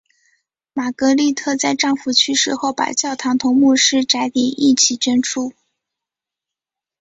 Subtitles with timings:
[0.73, 5.53] 玛格丽特在丈夫去世后把教堂同牧师宅邸一起捐出。